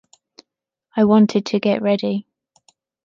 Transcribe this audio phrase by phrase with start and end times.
[0.95, 2.25] I wanted to get ready